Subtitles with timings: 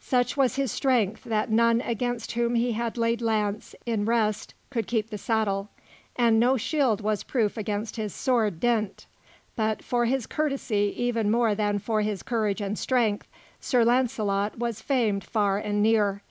[0.00, 5.10] Such was his strength that none against whom he laid lance in rest could keep
[5.10, 5.68] the saddle,
[6.16, 9.04] and no shield was proof against his sword dint;
[9.54, 13.28] but for his courtesy even more than for his courage and strength,
[13.60, 16.22] Sir Launcelot was famed far and near.